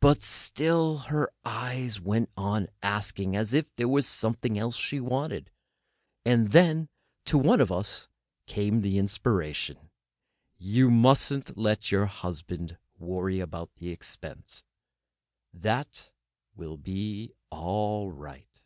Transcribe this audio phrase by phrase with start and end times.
[0.00, 5.48] But still her eyes went on asking, as if there were something else she wanted.
[6.24, 6.88] And then
[7.26, 8.08] to one of us
[8.46, 9.90] came an inspiration:
[10.56, 14.64] "You mustn't let your husband worry about expense.
[15.54, 16.10] That
[16.56, 18.60] will be all right."